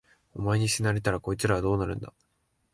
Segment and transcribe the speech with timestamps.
[0.33, 2.11] お前に死なれたら、こいつらはどうなるんだ。